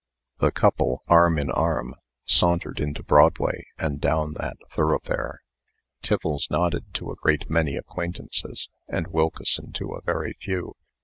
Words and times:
The 0.39 0.51
couple, 0.51 1.03
arm 1.07 1.37
in 1.37 1.51
arm, 1.51 1.93
sauntered 2.25 2.79
into 2.79 3.03
Broadway, 3.03 3.65
and 3.77 4.01
down 4.01 4.33
that 4.39 4.57
thoroughfare. 4.71 5.43
Tiffles 6.01 6.49
nodded 6.49 6.91
to 6.95 7.11
a 7.11 7.15
great 7.17 7.51
many 7.51 7.75
acquaintances, 7.75 8.67
and 8.87 9.05
Wilkeson 9.05 9.71
to 9.73 9.93
a 9.93 10.01
very 10.01 10.33
few. 10.41 10.73